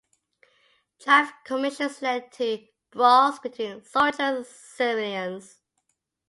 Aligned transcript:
Draft 0.99 1.45
commissions 1.45 2.01
led 2.01 2.31
to 2.31 2.65
brawls 2.89 3.37
between 3.37 3.83
soldiers 3.83 4.17
and 4.19 4.45
civilians. 4.47 5.59